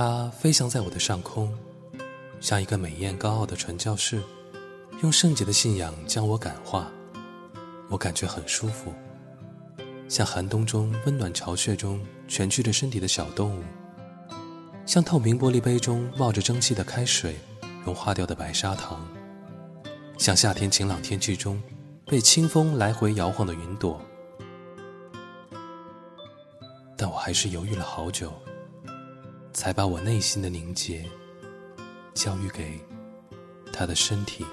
[0.00, 1.52] 它飞翔在我的上空，
[2.38, 4.22] 像一个美艳高傲的传教士，
[5.02, 6.88] 用圣洁的信仰将我感化。
[7.90, 8.94] 我感觉很舒服，
[10.08, 13.64] 像寒冬中温暖巢穴中蜷曲着身体的小动物，
[14.86, 17.34] 像透明玻璃杯中冒着蒸汽的开水
[17.84, 19.04] 融化掉的白砂糖，
[20.16, 21.60] 像夏天晴朗天气中
[22.06, 24.00] 被清风来回摇晃的云朵。
[26.96, 28.32] 但我还是犹豫了好久，
[29.58, 31.04] 才把我内心的凝结
[32.14, 32.78] 交予给
[33.72, 34.46] 他的身体。